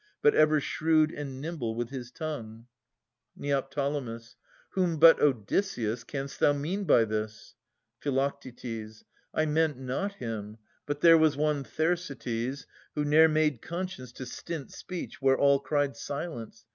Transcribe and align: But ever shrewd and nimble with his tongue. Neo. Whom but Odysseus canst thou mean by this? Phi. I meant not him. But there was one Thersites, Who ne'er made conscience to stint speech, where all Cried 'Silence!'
But 0.23 0.33
ever 0.33 0.59
shrewd 0.59 1.11
and 1.11 1.39
nimble 1.39 1.75
with 1.75 1.91
his 1.91 2.09
tongue. 2.09 2.65
Neo. 3.35 3.61
Whom 4.71 4.97
but 4.97 5.19
Odysseus 5.21 6.03
canst 6.03 6.39
thou 6.39 6.53
mean 6.53 6.85
by 6.85 7.05
this? 7.05 7.53
Phi. 7.99 8.31
I 9.35 9.45
meant 9.45 9.77
not 9.77 10.13
him. 10.13 10.57
But 10.87 11.01
there 11.01 11.19
was 11.19 11.37
one 11.37 11.63
Thersites, 11.63 12.65
Who 12.95 13.05
ne'er 13.05 13.29
made 13.29 13.61
conscience 13.61 14.11
to 14.13 14.25
stint 14.25 14.71
speech, 14.71 15.21
where 15.21 15.37
all 15.37 15.59
Cried 15.59 15.95
'Silence!' 15.95 16.65